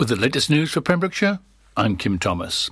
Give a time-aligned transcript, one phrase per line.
[0.00, 1.40] With the latest news for Pembrokeshire,
[1.76, 2.70] I'm Kim Thomas.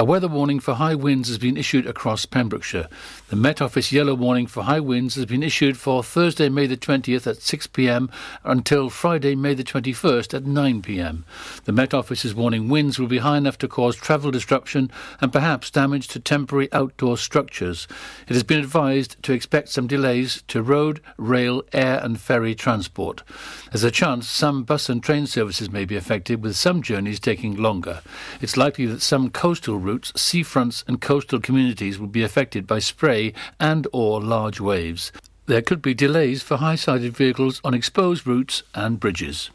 [0.00, 2.88] A weather warning for high winds has been issued across Pembrokeshire.
[3.30, 6.76] The Met Office yellow warning for high winds has been issued for Thursday, May the
[6.76, 8.08] 20th at 6 pm
[8.44, 11.24] until Friday, May the 21st at 9 pm.
[11.64, 14.88] The Met Office is warning winds will be high enough to cause travel disruption
[15.20, 17.88] and perhaps damage to temporary outdoor structures.
[18.28, 23.24] It has been advised to expect some delays to road, rail, air and ferry transport.
[23.72, 27.56] There's a chance some bus and train services may be affected, with some journeys taking
[27.56, 28.00] longer.
[28.40, 33.32] It's likely that some coastal routes, seafronts and coastal communities will be affected by spray
[33.58, 35.10] and or large waves.
[35.46, 39.50] There could be delays for high-sided vehicles on exposed routes and bridges.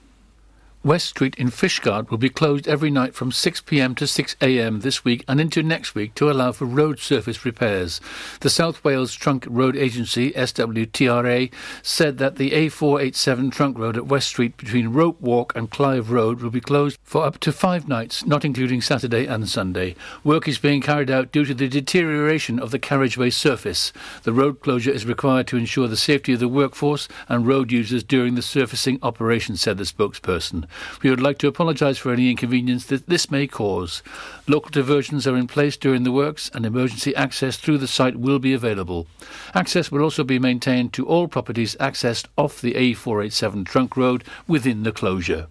[0.85, 5.24] West Street in Fishguard will be closed every night from 6pm to 6am this week
[5.30, 8.01] and into next week to allow for road surface repairs.
[8.41, 14.27] The South Wales Trunk Road Agency, SWTRA, said that the A487 trunk road at West
[14.27, 18.25] Street between Rope Walk and Clive Road will be closed for up to five nights,
[18.25, 19.95] not including Saturday and Sunday.
[20.25, 23.94] Work is being carried out due to the deterioration of the carriageway surface.
[24.24, 28.03] The road closure is required to ensure the safety of the workforce and road users
[28.03, 30.65] during the surfacing operation, said the spokesperson.
[31.02, 34.02] We would like to apologise for any inconvenience that this may cause.
[34.48, 38.40] Local diversions are in place during the works and emergency access through the site will
[38.40, 39.08] be available.
[39.54, 44.84] Access will also be maintained to all properties accessed off the A487 trunk road within
[44.84, 45.48] the closure.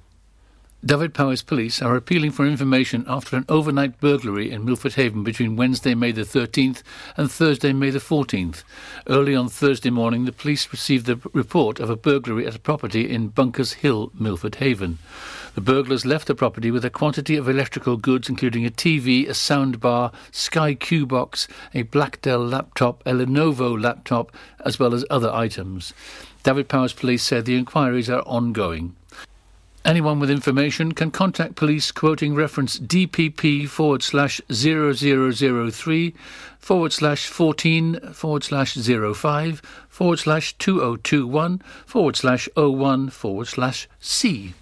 [0.84, 5.94] Dyfed-Powys police are appealing for information after an overnight burglary in Milford Haven between Wednesday,
[5.94, 6.82] May the 13th
[7.16, 8.64] and Thursday, May the 14th.
[9.06, 13.08] Early on Thursday morning, the police received the report of a burglary at a property
[13.08, 14.98] in Bunkers Hill, Milford Haven.
[15.54, 19.34] The burglars left the property with a quantity of electrical goods, including a TV, a
[19.34, 24.32] soundbar, Sky Q box, a Black Dell laptop, a Lenovo laptop,
[24.64, 25.94] as well as other items.
[26.42, 28.96] Dyfed-Powys police said the inquiries are ongoing.
[29.84, 36.14] Anyone with information can contact police quoting reference DPP forward slash 0003
[36.60, 44.54] forward slash 14 forward slash 05 forward slash 2021 forward slash 01 forward slash C.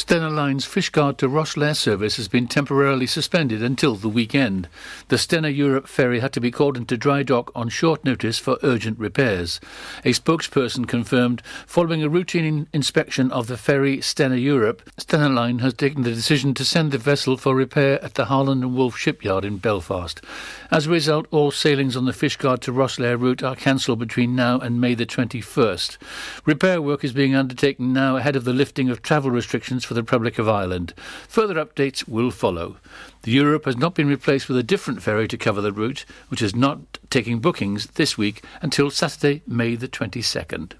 [0.00, 4.66] Stena Line's Fishguard to Rosslare service has been temporarily suspended until the weekend.
[5.08, 8.56] The Stena Europe ferry had to be called into dry dock on short notice for
[8.62, 9.60] urgent repairs.
[10.02, 15.74] A spokesperson confirmed following a routine inspection of the ferry Stena Europe, Stena Line has
[15.74, 19.44] taken the decision to send the vessel for repair at the Harland and Wolff shipyard
[19.44, 20.22] in Belfast.
[20.70, 24.58] As a result, all sailings on the Fishguard to Rosslare route are cancelled between now
[24.60, 25.98] and May the 21st.
[26.46, 30.02] Repair work is being undertaken now ahead of the lifting of travel restrictions for the
[30.02, 30.94] Republic of Ireland.
[31.26, 32.76] Further updates will follow.
[33.22, 36.42] The Europe has not been replaced with a different ferry to cover the route, which
[36.42, 40.74] is not taking bookings this week until Saturday, May the 22nd.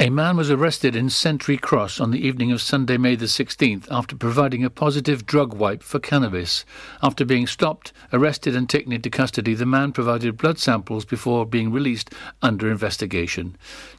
[0.00, 3.88] A man was arrested in Sentry Cross on the evening of Sunday, May the 16th,
[3.90, 6.64] after providing a positive drug wipe for cannabis.
[7.02, 11.72] After being stopped, arrested, and taken into custody, the man provided blood samples before being
[11.72, 13.56] released under investigation.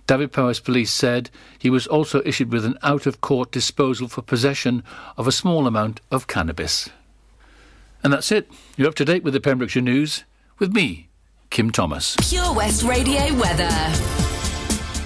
[0.08, 4.84] Dyfed-Powys police said he was also issued with an out of court disposal for possession
[5.18, 6.90] of a small amount of cannabis.
[8.02, 8.50] And that's it.
[8.78, 10.24] You're up to date with the Pembrokeshire News
[10.60, 11.10] with me,
[11.50, 12.16] Kim Thomas.
[12.30, 14.29] Pure West Radio weather.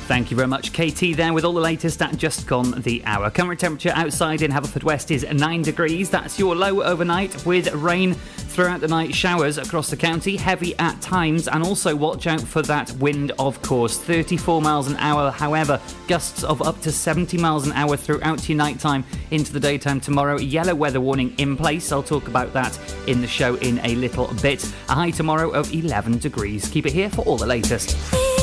[0.06, 3.30] Thank you very much, KT, there with all the latest at just gone the hour.
[3.30, 6.10] Current temperature outside in Haverfordwest is 9 degrees.
[6.10, 11.00] That's your low overnight with rain throughout the night, showers across the county, heavy at
[11.02, 13.98] times, and also watch out for that wind, of course.
[13.98, 15.80] 34 miles an hour, however,
[16.10, 20.38] gusts of up to 70 miles an hour throughout your nighttime into the daytime tomorrow.
[20.38, 21.94] Yellow weather warning in place.
[21.94, 24.64] I'll talk about that in the show in a little bit.
[24.90, 26.68] A high tomorrow of 11 degrees.
[26.68, 28.43] Keep it here for all the latest.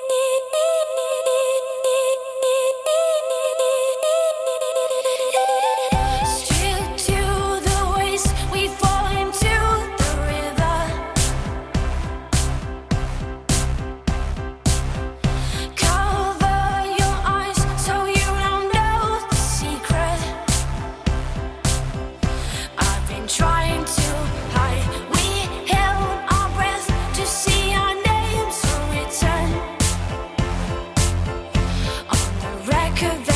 [33.01, 33.30] could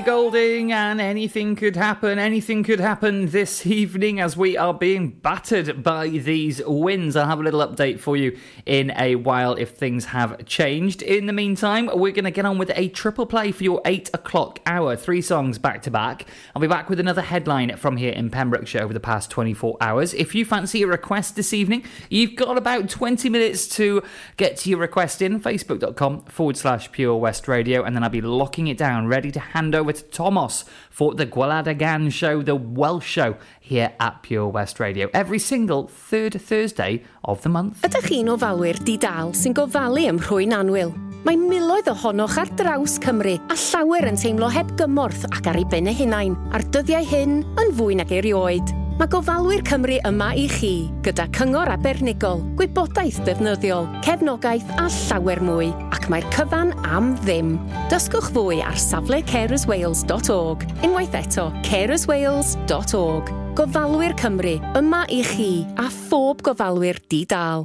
[0.00, 2.18] Ellie Goulding, and anything could happen.
[2.18, 7.16] Anything could happen this evening as we are being battered by these winds.
[7.16, 11.02] I'll have a little update for you in a while if things have changed.
[11.02, 14.10] In the meantime, we're going to get on with a triple play for your 8
[14.14, 14.96] o'clock hour.
[14.96, 16.24] Three songs back to back.
[16.54, 20.14] I'll be back with another headline from here in Pembrokeshire over the past 24 hours.
[20.14, 24.02] If you fancy a request this evening, you've got about 20 minutes to
[24.38, 28.22] get to your request in facebook.com forward slash pure west radio, and then I'll be
[28.22, 32.54] locking it down, ready to hand over over to Thomas for the Gwaladagan show, the
[32.54, 37.82] Welsh show, here at Pure West Radio, every single third Thursday of the month.
[37.82, 40.94] Ydych chi'n ofalwyr di-dal sy'n gofalu ym rhwy'n anwyl?
[41.26, 45.66] Mae miloedd ohonoch ar draws Cymru a llawer yn teimlo heb gymorth ac ar ei
[45.68, 48.74] ben eu hunain, a'r dyddiau hyn yn fwy nag erioed.
[49.00, 55.70] Mae gofalwyr Cymru yma i chi, gyda cyngor abernigol, gwybodaeth defnyddiol, cefnogaeth a llawer mwy,
[55.96, 57.54] ac mae'r cyfan am ddim.
[57.88, 63.32] Dysgwch fwy ar safle carerswales.org, unwaith eto carerswales.org.
[63.56, 67.64] Gofalwyr Cymru, yma i chi a phob gofalwyr di-dal.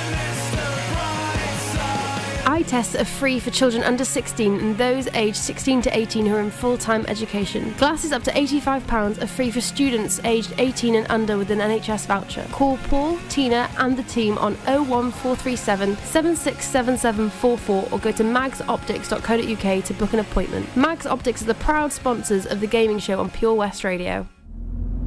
[2.51, 6.35] Eye tests are free for children under 16 and those aged 16 to 18 who
[6.35, 7.73] are in full time education.
[7.77, 12.07] Glasses up to £85 are free for students aged 18 and under with an NHS
[12.07, 12.45] voucher.
[12.51, 20.11] Call Paul, Tina, and the team on 01437 767744 or go to magsoptics.co.uk to book
[20.11, 20.75] an appointment.
[20.75, 24.27] Mags Optics are the proud sponsors of the gaming show on Pure West Radio.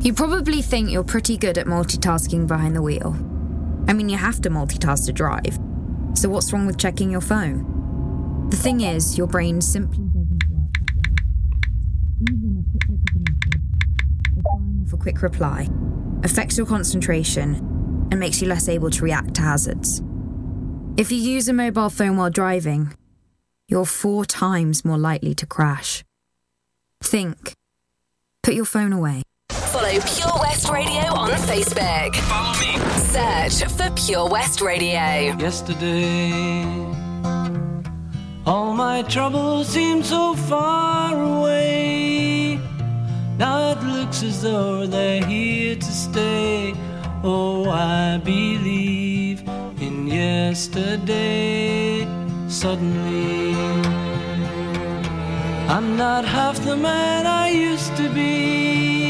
[0.00, 3.14] You probably think you're pretty good at multitasking behind the wheel.
[3.86, 5.58] I mean, you have to multitask to drive.
[6.14, 8.48] So, what's wrong with checking your phone?
[8.50, 10.70] The thing is, your brain simply doesn't work.
[12.30, 15.68] Even a quick look at a message or firing off a quick reply
[16.22, 20.02] affects your concentration and makes you less able to react to hazards.
[20.96, 22.94] If you use a mobile phone while driving,
[23.68, 26.04] you're four times more likely to crash.
[27.02, 27.54] Think.
[28.42, 29.22] Put your phone away.
[29.74, 32.14] Follow Pure West Radio on Facebook.
[32.14, 32.78] Follow me.
[33.10, 35.34] Search for Pure West Radio.
[35.36, 36.62] Yesterday,
[38.46, 42.60] all my troubles seemed so far away.
[43.36, 46.72] Now it looks as though they're here to stay.
[47.24, 49.42] Oh, I believe
[49.80, 52.06] in yesterday.
[52.46, 53.56] Suddenly,
[55.68, 59.03] I'm not half the man I used to be.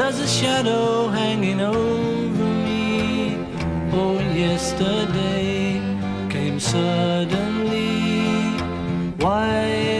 [0.00, 3.36] There's a shadow hanging over me.
[3.92, 5.78] Oh, yesterday
[6.30, 8.08] came suddenly.
[9.18, 9.99] Why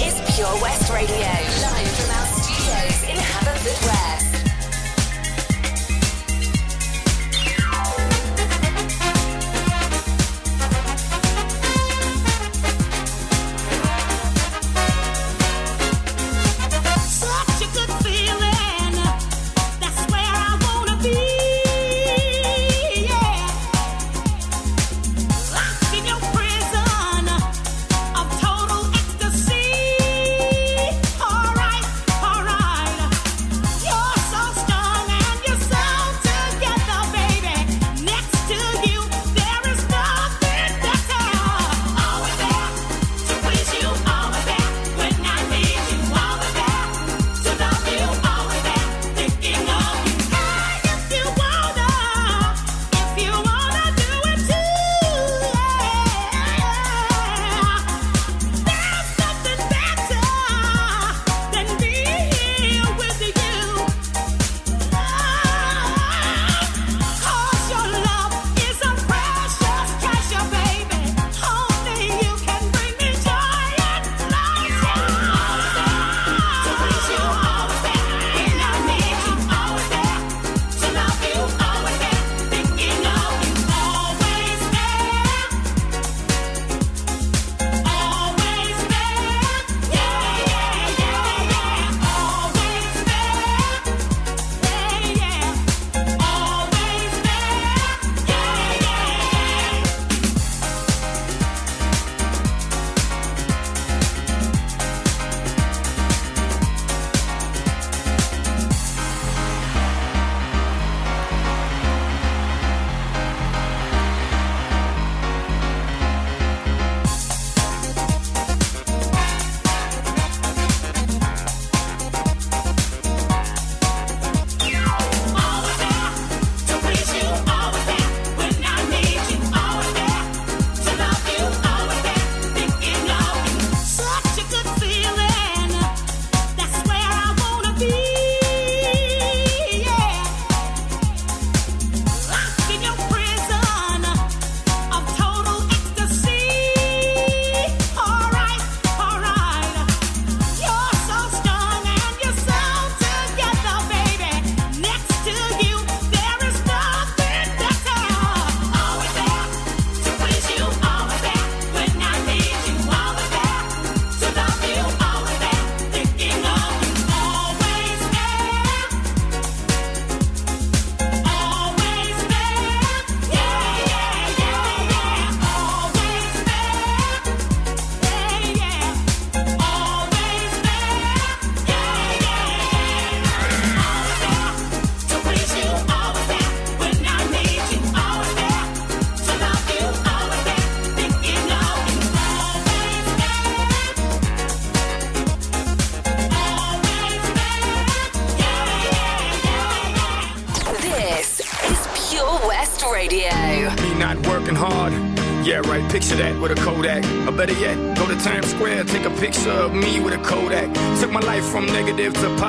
[0.00, 4.35] is Pure West Radio, live from our studios in Haverfordwest.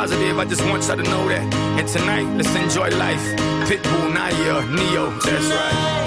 [0.08, 0.40] positive.
[0.40, 1.54] I just want y'all to know that.
[1.78, 3.22] And tonight, let's enjoy life.
[3.68, 6.07] Pitbull, Nayer, Ne-Yo, that's right.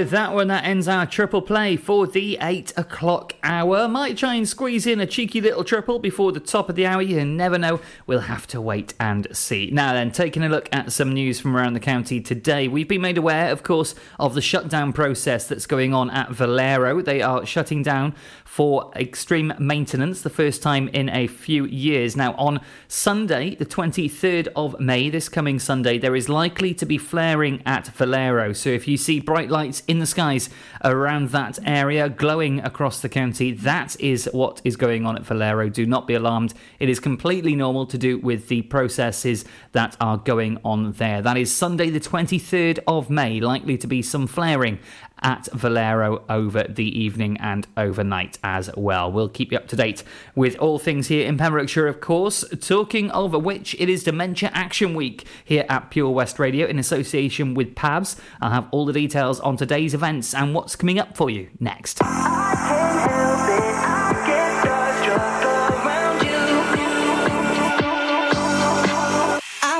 [0.00, 3.86] With that one, that ends our triple play for the 8 o'clock hour.
[3.86, 7.02] Might try and squeeze in a cheeky little triple before the top of the hour.
[7.02, 7.80] You never know.
[8.06, 9.68] We'll have to wait and see.
[9.70, 12.66] Now, then, taking a look at some news from around the county today.
[12.66, 17.02] We've been made aware, of course, of the shutdown process that's going on at Valero.
[17.02, 18.14] They are shutting down
[18.46, 22.16] for extreme maintenance, the first time in a few years.
[22.16, 26.96] Now, on Sunday, the 23rd of May, this coming Sunday, there is likely to be
[26.96, 28.54] flaring at Valero.
[28.54, 30.48] So if you see bright lights in the skies
[30.84, 35.68] around that area, glowing across the county, that is what is going on at Valero.
[35.68, 36.54] Do not be alarmed.
[36.78, 41.20] It is completely normal to do with the processes that are going on there.
[41.20, 44.78] That is Sunday, the 23rd of May, likely to be some flaring
[45.22, 49.10] at Valero over the evening and overnight as well.
[49.10, 50.02] We'll keep you up to date
[50.34, 52.44] with all things here in Pembrokeshire, of course.
[52.60, 57.54] Talking of which, it is Dementia Action Week here at Pure West Radio in association
[57.54, 58.18] with PAVS.
[58.40, 62.00] I'll have all the details on today's events and what's coming up for you next.
[62.02, 62.80] I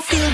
[0.02, 0.30] feel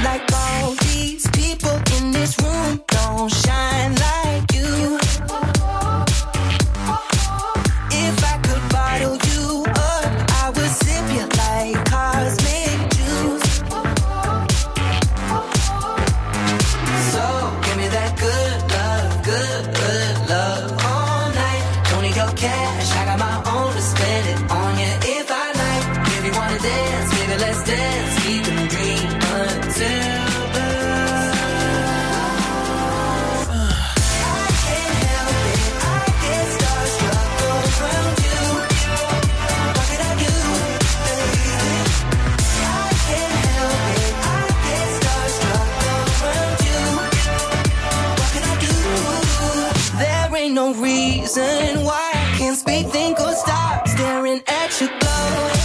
[50.57, 55.56] no reason why I can't speak, think, or stop staring at you glow.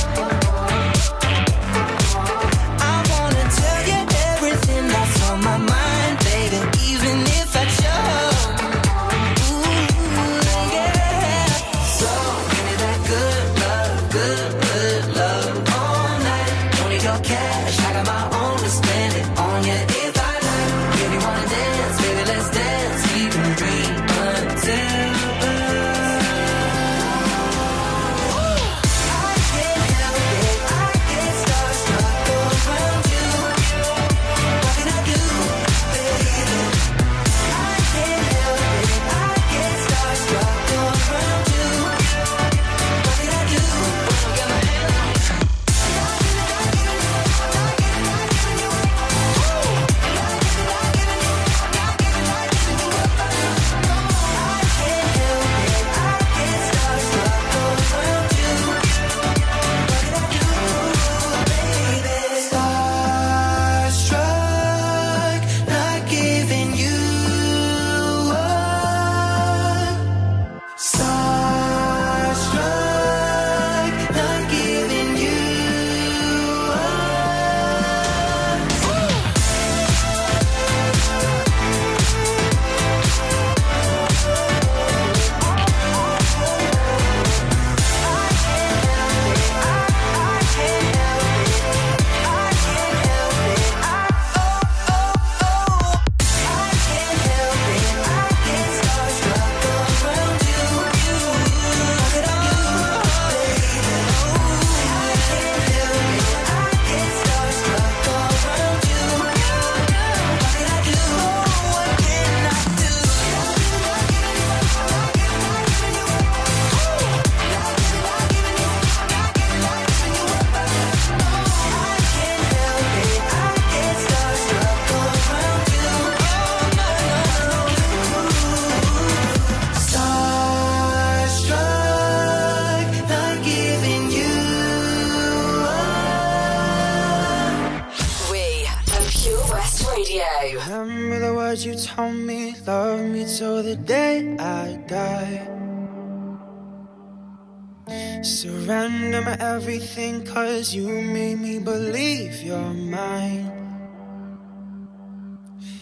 [149.22, 153.52] You're everything, cause you made me believe you're mine.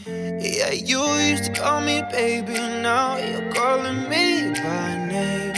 [0.06, 5.54] Yeah, you used to call me baby, now you're calling me by name.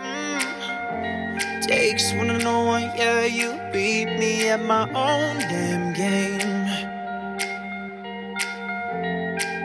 [0.00, 1.60] Mm.
[1.60, 6.64] Takes one to know one, yeah, you beat me at my own damn game.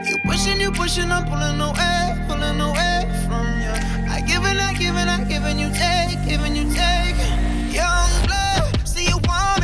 [0.06, 3.99] You pushing, you pushing, I'm pulling away, pulling away from you.
[4.28, 7.18] Giving, I giving, I giving you take, giving you take.
[7.74, 9.59] Young blood, see you want.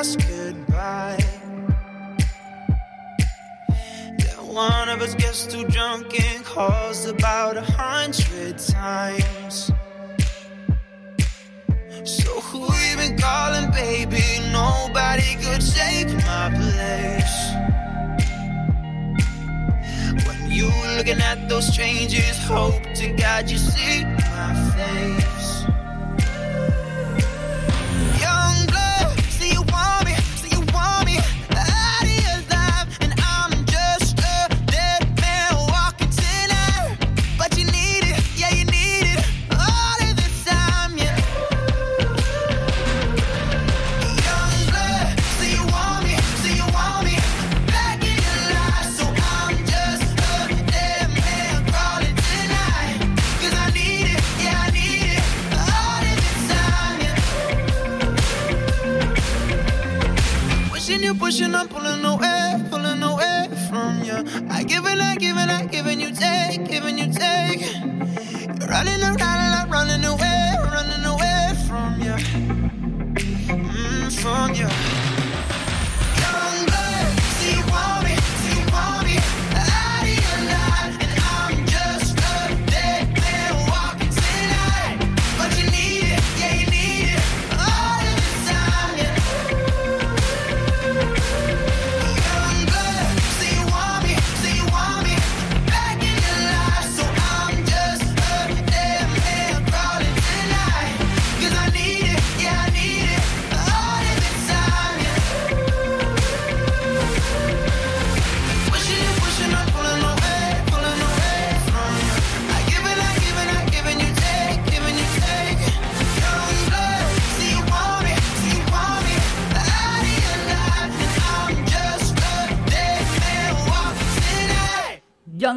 [0.00, 1.18] us goodbye.
[4.18, 9.70] Yeah, one of us gets too drunk and calls about a hundred times.
[12.04, 14.24] So who you been calling, baby?
[14.50, 17.36] Nobody could take my place.
[20.26, 25.33] When you looking at those changes, hope to God you see my face.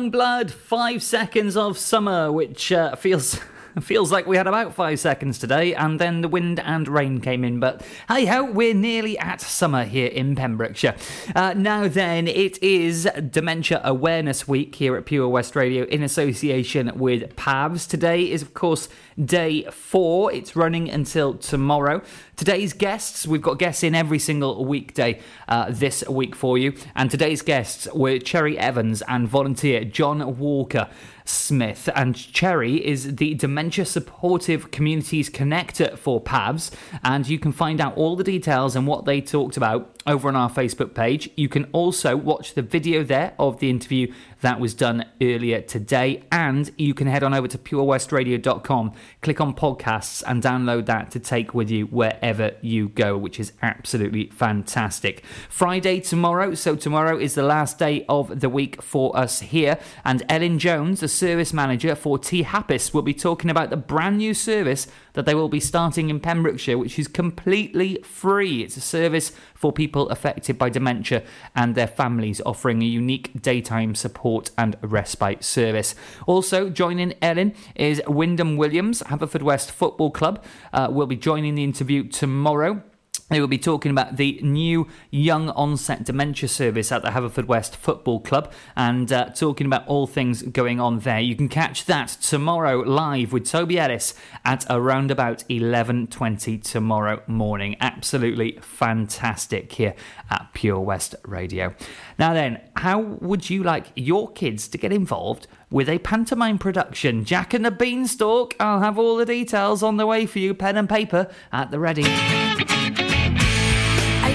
[0.10, 3.40] Blood, five seconds of summer, which uh, feels.
[3.82, 7.44] Feels like we had about five seconds today, and then the wind and rain came
[7.44, 7.60] in.
[7.60, 10.96] But hey ho, we're nearly at summer here in Pembrokeshire.
[11.36, 16.92] Uh, now then, it is Dementia Awareness Week here at Pure West Radio in association
[16.96, 17.88] with PAVS.
[17.88, 18.90] Today is, of course,
[19.24, 20.34] day four.
[20.34, 22.02] It's running until tomorrow.
[22.36, 26.74] Today's guests, we've got guests in every single weekday uh, this week for you.
[26.96, 30.90] And today's guests were Cherry Evans and volunteer John Walker.
[31.28, 36.72] Smith, and Cherry is the Dementia Supportive Communities Connector for PAVS,
[37.04, 40.36] and you can find out all the details and what they talked about over on
[40.36, 41.30] our Facebook page.
[41.36, 46.24] You can also watch the video there of the interview that was done earlier today,
[46.32, 51.20] and you can head on over to purewestradio.com, click on podcasts, and download that to
[51.20, 55.24] take with you wherever you go, which is absolutely fantastic.
[55.50, 60.24] Friday tomorrow, so tomorrow is the last day of the week for us here, and
[60.30, 64.34] Ellen Jones, the service manager for Tŷ Hapus, will be talking about the brand new
[64.34, 68.62] service that they will be starting in Pembrokeshire, which is completely free.
[68.62, 71.24] It's a service for people affected by dementia
[71.56, 75.96] and their families, offering a unique daytime support and respite service.
[76.26, 80.44] Also, joining Ellen is Wyndham Williams, Haverfordwest Football Club,
[80.74, 82.84] uh, will be joining the interview tomorrow.
[83.30, 88.22] They will be talking about the new young onset dementia service at the Haverfordwest Football
[88.22, 91.20] Club and uh, talking about all things going on there.
[91.20, 94.14] You can catch that tomorrow live with Toby Ellis
[94.46, 97.76] at around about 11.20 tomorrow morning.
[97.82, 99.94] Absolutely fantastic here
[100.30, 101.76] at Pure West Radio.
[102.18, 107.26] Now then, how would you like your kids to get involved with a pantomime production?
[107.26, 108.56] Jack and the Beanstalk.
[108.58, 111.80] I'll have all the details on the way for you, pen and paper at the
[111.80, 112.06] ready.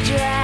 [0.04, 0.41] I'd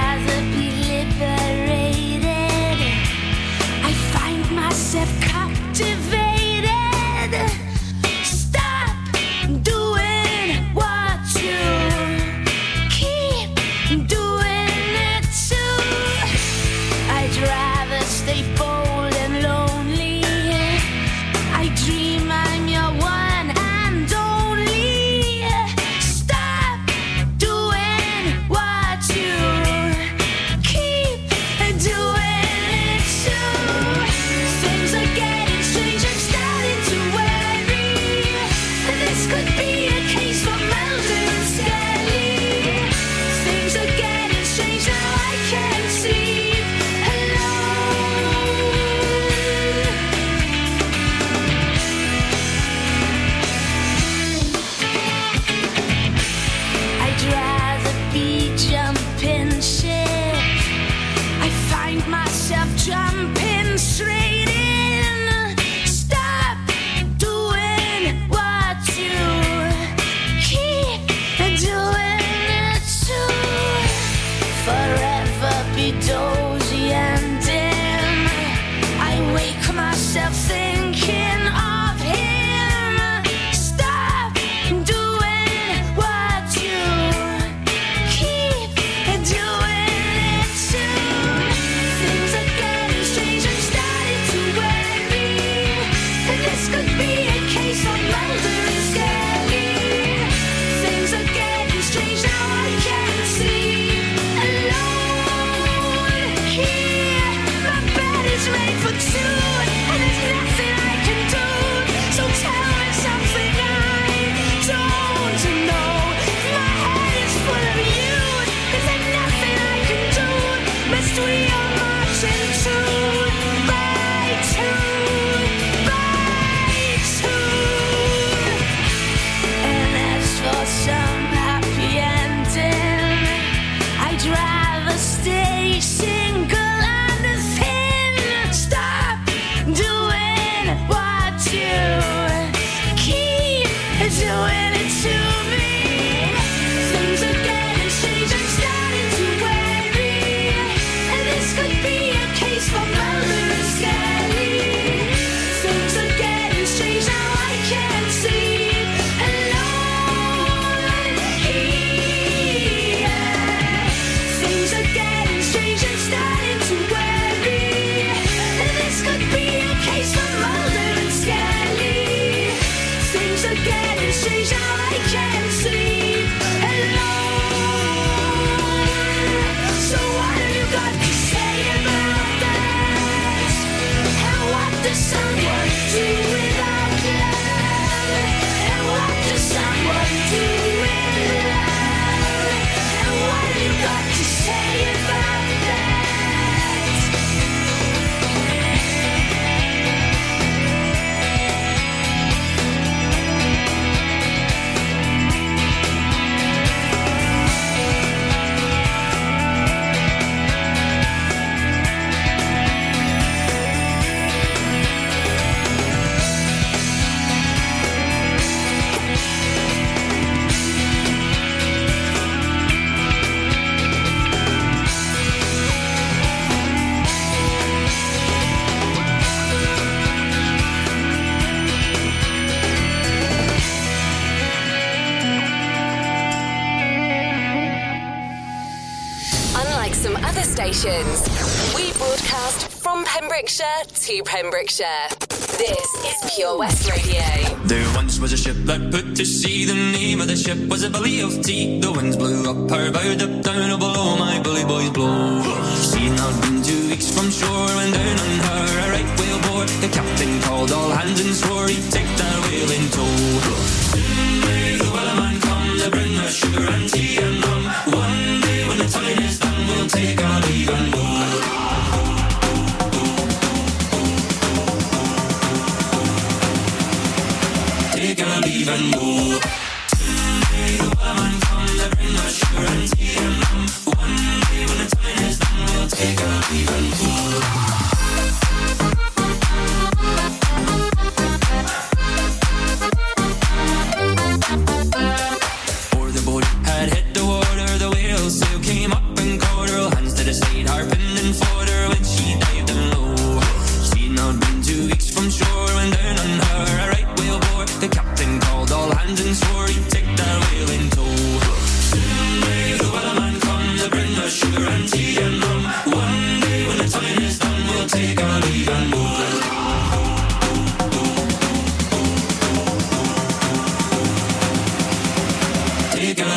[244.09, 245.07] to Pembrokeshire.
[245.29, 247.21] This is Pure West Radio.
[247.65, 249.65] There once was a ship that put to sea.
[249.65, 251.79] The name of the ship was a Billy of Tea.
[251.79, 255.48] The winds blew up her bow, up down, below my bully boys blow.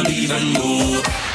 [0.03, 1.32] Our leave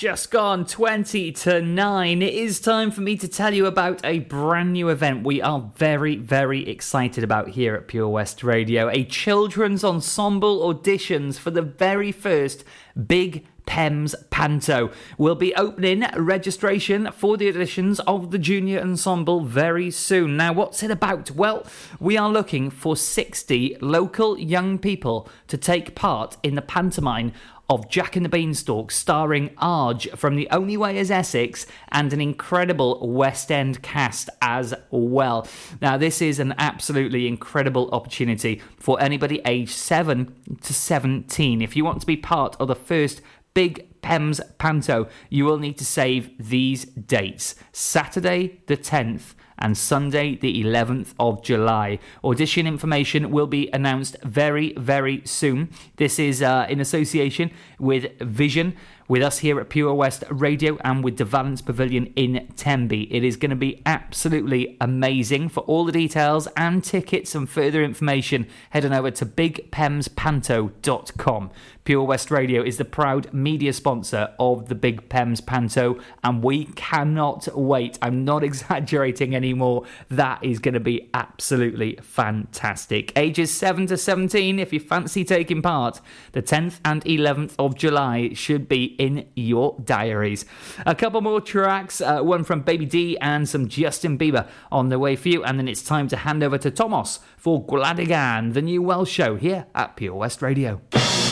[0.00, 2.22] just gone 20 to 9.
[2.22, 5.70] It is time for me to tell you about a brand new event we are
[5.76, 8.88] very, very excited about here at Pure West Radio.
[8.88, 12.64] A children's ensemble auditions for the very first
[13.06, 14.90] Big Pems Panto.
[15.18, 20.36] We'll be opening registration for the auditions of the junior ensemble very soon.
[20.36, 21.30] Now, what's it about?
[21.32, 21.66] Well,
[22.00, 27.32] we are looking for 60 local young people to take part in the pantomime
[27.70, 32.20] of Jack and the Beanstalk, starring Arg from The Only Way is Essex and an
[32.20, 35.46] incredible West End cast as well.
[35.80, 41.62] Now, this is an absolutely incredible opportunity for anybody aged 7 to 17.
[41.62, 43.22] If you want to be part of the first
[43.54, 50.36] Big Pems Panto, you will need to save these dates Saturday the 10th and Sunday,
[50.36, 51.98] the 11th of July.
[52.24, 55.70] Audition information will be announced very, very soon.
[55.96, 58.76] This is uh, in association with Vision.
[59.08, 63.12] With us here at Pure West Radio and with the Valence Pavilion in Tenby.
[63.12, 65.48] It is going to be absolutely amazing.
[65.48, 71.50] For all the details and tickets and further information, head on over to bigpemspanto.com.
[71.84, 76.66] Pure West Radio is the proud media sponsor of the Big Pems Panto, and we
[76.66, 77.98] cannot wait.
[78.02, 79.84] I'm not exaggerating anymore.
[80.10, 83.12] That is going to be absolutely fantastic.
[83.16, 86.00] Ages 7 to 17, if you fancy taking part,
[86.32, 90.44] the 10th and 11th of July should be in your diaries.
[90.84, 94.98] A couple more tracks, uh, one from Baby D and some Justin Bieber on the
[94.98, 98.04] way for you, and then it's time to hand over to Thomas for Gwlad y
[98.04, 100.82] Gan, the new Welsh show here at Pure West Radio.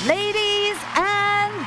[0.06, 0.47] Ladies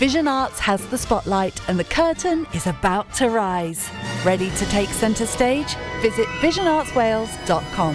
[0.00, 3.90] Vision Arts has the spotlight and the curtain is about to rise.
[4.24, 5.76] Ready to take centre stage?
[6.00, 7.94] Visit visionartswales.com.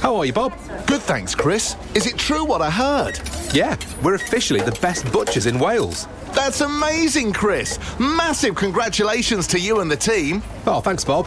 [0.00, 0.52] How are you, Bob?
[0.86, 1.76] Good, thanks, Chris.
[1.94, 3.18] Is it true what I heard?
[3.54, 6.08] Yeah, we're officially the best butchers in Wales.
[6.34, 7.78] That's amazing, Chris.
[7.98, 10.42] Massive congratulations to you and the team.
[10.66, 11.26] Oh, thanks, Bob.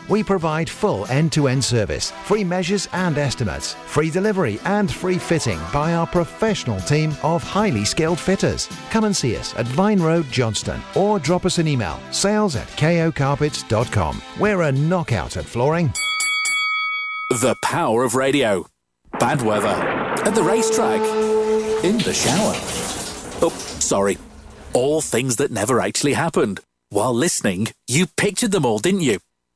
[0.11, 5.17] We provide full end to end service, free measures and estimates, free delivery and free
[5.17, 8.67] fitting by our professional team of highly skilled fitters.
[8.89, 12.67] Come and see us at Vine Road, Johnston, or drop us an email sales at
[12.75, 14.21] kocarpets.com.
[14.37, 15.93] We're a knockout at flooring.
[17.29, 18.67] The power of radio.
[19.17, 19.69] Bad weather.
[20.25, 20.99] At the racetrack.
[21.85, 22.55] In the shower.
[23.41, 24.17] Oh, sorry.
[24.73, 26.59] All things that never actually happened.
[26.89, 29.19] While listening, you pictured them all, didn't you?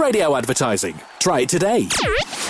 [0.00, 0.98] Radio advertising.
[1.18, 1.82] Try it today.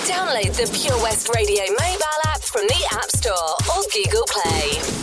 [0.07, 5.00] Download the Pure West Radio mobile app from the App Store or Google Play.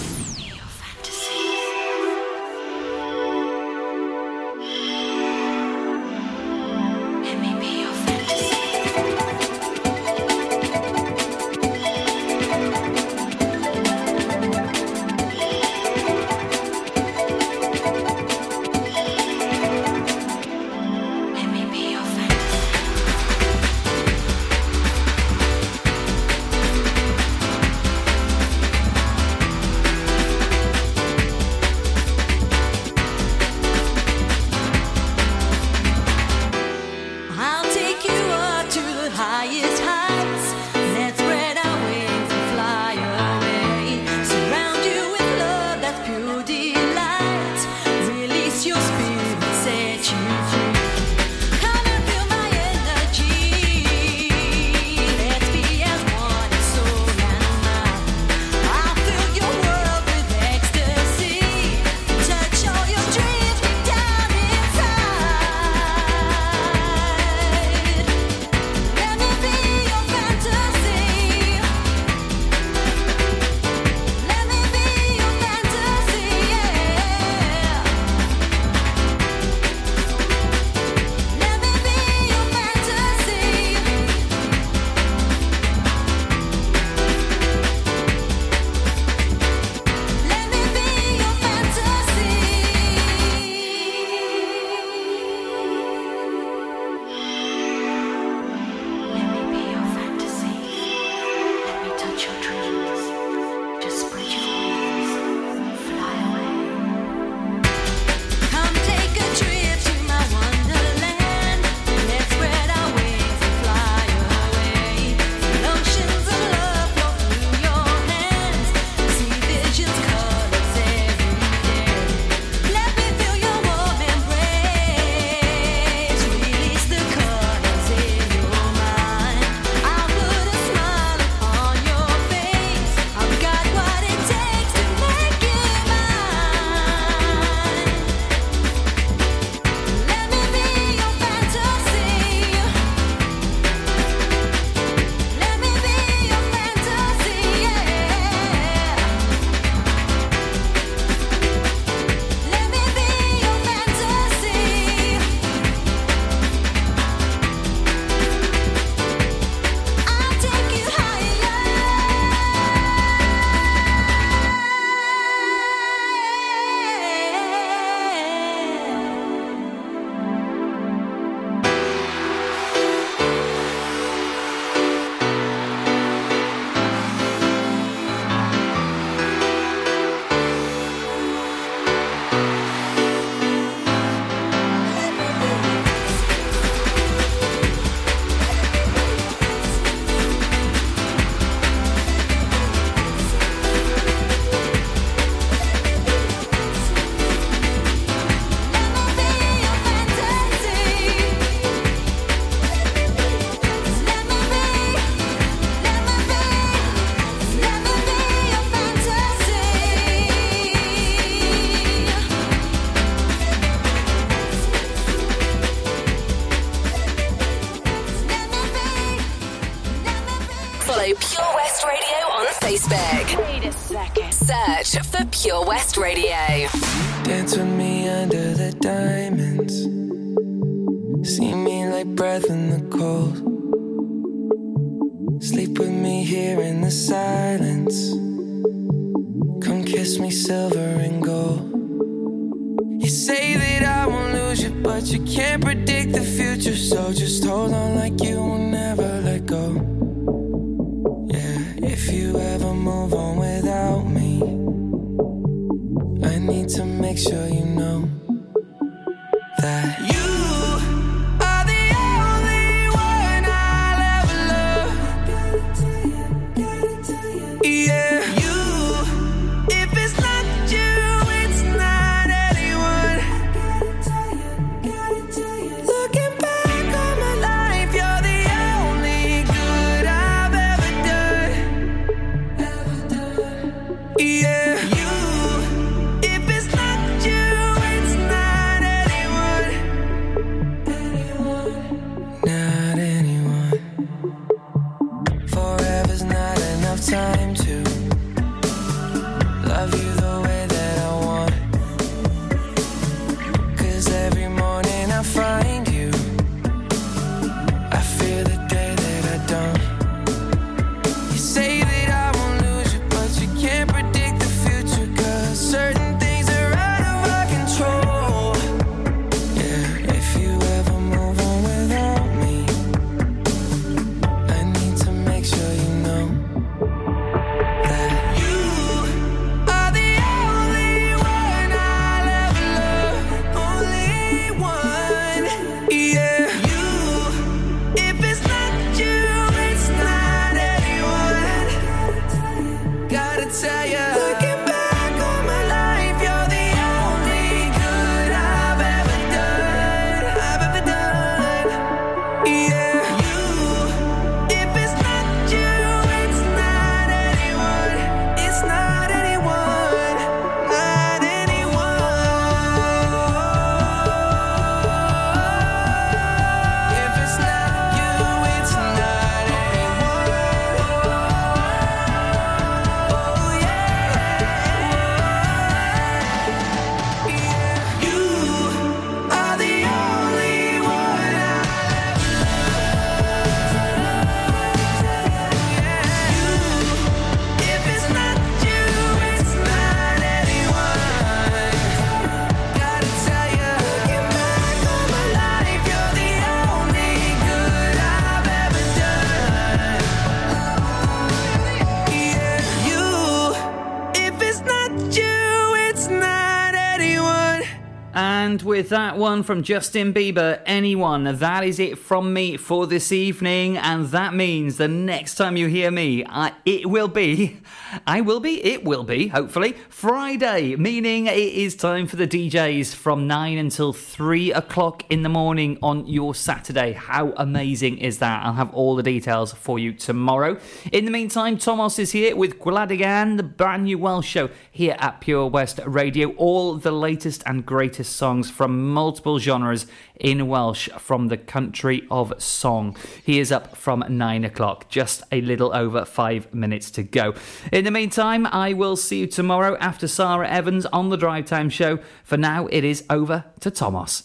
[408.89, 413.77] And with one from Justin Bieber, anyone, that is it from me for this evening.
[413.77, 417.59] And that means the next time you hear me, I, it will be,
[418.07, 422.93] I will be, it will be, hopefully, Friday, meaning it is time for the DJs
[422.93, 426.93] from 9 until 3 o'clock in the morning on your Saturday.
[426.93, 428.45] How amazing is that?
[428.45, 430.59] I'll have all the details for you tomorrow.
[430.91, 434.49] In the meantime, Thomas is here with Gwlad y Gan, the brand new Welsh show
[434.71, 436.33] here at Pure West Radio.
[436.33, 439.06] All the latest and greatest songs from multiple
[439.39, 442.95] genres in Welsh from the country of song.
[443.23, 447.33] He is up from nine o'clock, just a little over five minutes to go.
[447.71, 451.69] In the meantime, I will see you tomorrow after Sarah Evans on the Drive Time
[451.69, 451.99] Show.
[452.23, 454.23] For now, it is over to Thomas.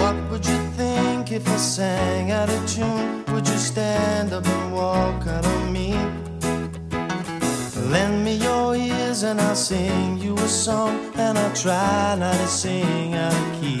[0.00, 3.24] What would you think if I sang out of tune?
[3.34, 5.94] Would you stand up and walk out on me?
[7.90, 8.43] Lend me
[9.22, 13.80] and I'll sing you a song, and I'll try not to sing out of key.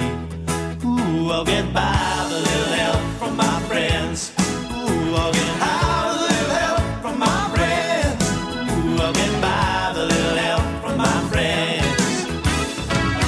[0.86, 4.32] Ooh, I'll get by with a little help from my friends.
[4.38, 8.22] Ooh, I'll get high with a little help from my friends.
[8.70, 12.26] Ooh, I'll get by with a little help from my friends.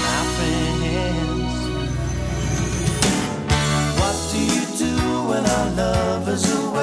[0.06, 1.58] My friends.
[3.98, 4.94] What do you do
[5.28, 6.75] when our love is away?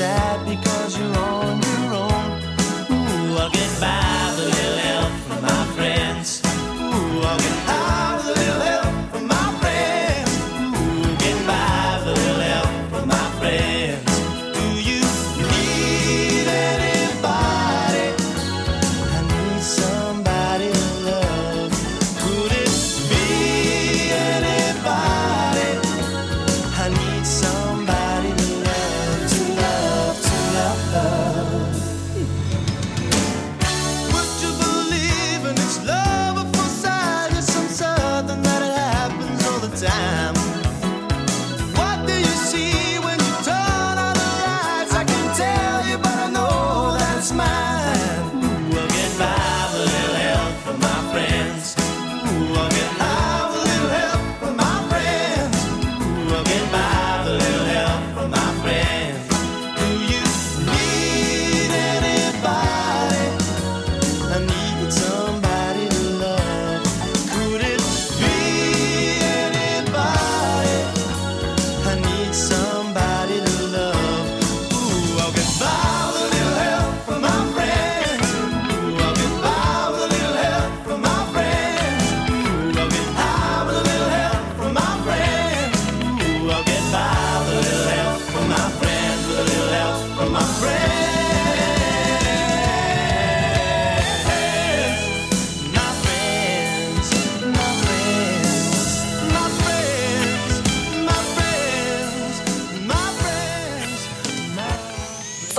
[0.00, 2.30] Sad because you're on your own?
[2.90, 4.09] Ooh, I'll get by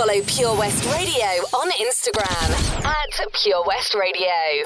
[0.02, 2.50] Follow Pure West Radio on Instagram
[2.84, 4.66] at Pure West Radio.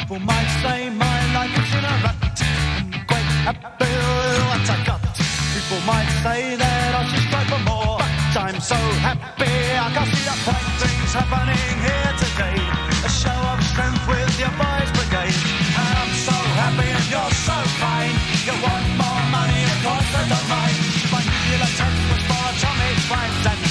[0.00, 2.16] People might say my life is in a rut.
[3.44, 3.92] I'm quite.
[5.52, 7.98] People might say that I for more.
[7.98, 12.56] But I'm so happy I can see the bright things happening here today.
[13.04, 14.93] A show of strength with your boys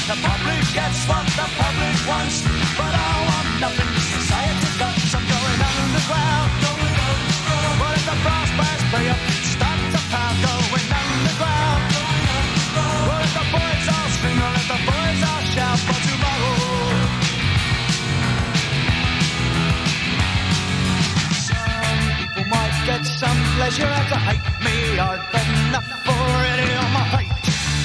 [0.08, 2.44] the public gets what the public wants.
[2.76, 4.68] But I want nothing society.
[5.08, 6.50] So I'm going underground.
[6.60, 7.76] Going underground.
[7.80, 10.38] Well, if the bands play up, start to pound.
[10.44, 11.82] Going underground.
[13.08, 16.58] Well, if the boys all sing, or if the boys all shout for tomorrow.
[21.48, 24.76] Some people might get some pleasure out to hate me.
[25.00, 26.83] Had enough my plate.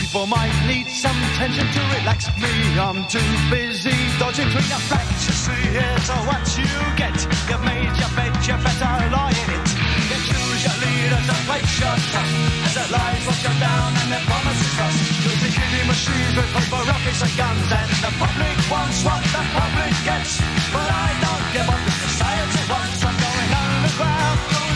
[0.08, 2.48] People might need some tension to relax me.
[2.80, 3.20] I'm too
[3.52, 5.28] busy dodging between the facts.
[5.28, 7.12] You see, here's what you get.
[7.44, 9.68] You've made your bed, you better lie in it.
[10.08, 12.40] You choose your leaders and place your trust.
[12.64, 14.96] As their lies wash you down and their promises rust.
[15.28, 17.68] Cause the killing machines with paper rockets and guns.
[17.68, 20.40] And the public wants what the public gets.
[20.72, 23.04] But I don't give what the society wants.
[23.04, 24.67] I'm going underground.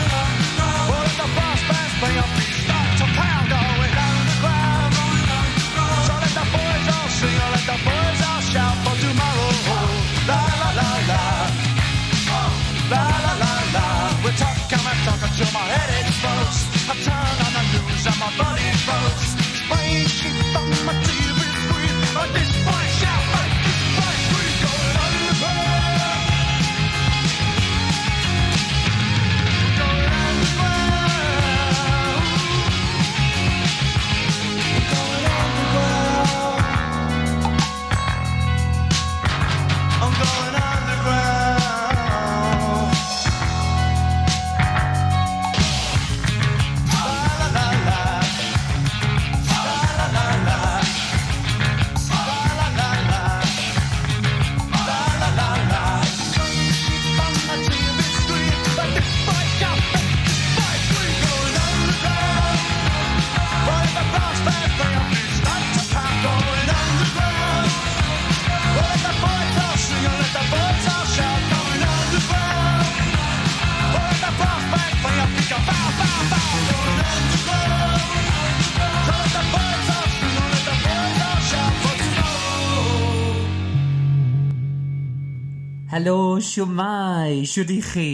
[86.53, 88.11] Siwmai, siwt i chi?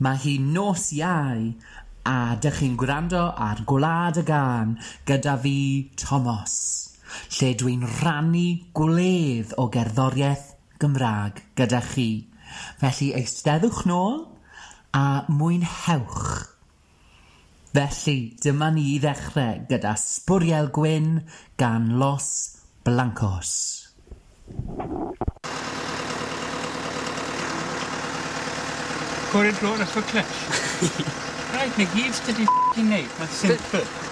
[0.00, 1.42] Mae hi nos iau
[2.08, 4.70] a dych chi'n gwrando ar Gwlad y Gan
[5.10, 5.58] gyda fi,
[6.00, 6.54] Thomas,
[7.36, 8.46] lle dwi'n rannu
[8.78, 10.46] gwledd o gerddoriaeth
[10.80, 12.08] Gymraeg gyda chi.
[12.80, 14.22] Felly eisteddwch nôl
[14.96, 16.24] a mwynhewch.
[17.76, 21.18] Felly, dyma ni i ddechrau gyda Sbwriel Gwyn
[21.60, 22.30] gan Los
[22.88, 23.52] Blancos.
[29.32, 30.26] Y clesh.
[31.54, 34.09] Right, na gyd sydd wedi f***ing neud, mae'n simple.